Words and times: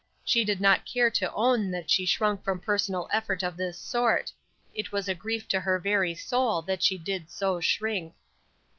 She 0.25 0.43
did 0.43 0.59
not 0.59 0.83
care 0.87 1.11
to 1.11 1.31
own 1.31 1.69
that 1.69 1.91
she 1.91 2.07
shrunk 2.07 2.43
from 2.43 2.59
personal 2.59 3.07
effort 3.13 3.43
of 3.43 3.55
this 3.55 3.77
sort; 3.77 4.33
it 4.73 4.91
was 4.91 5.07
a 5.07 5.13
grief 5.13 5.47
to 5.49 5.59
her 5.59 5.77
very 5.77 6.15
soul 6.15 6.63
that 6.63 6.81
she 6.81 6.97
did 6.97 7.29
so 7.29 7.59
shrink. 7.59 8.15